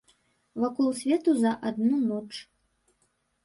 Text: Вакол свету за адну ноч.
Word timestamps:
Вакол 0.63 0.89
свету 1.01 1.31
за 1.43 1.51
адну 1.73 2.03
ноч. 2.09 2.31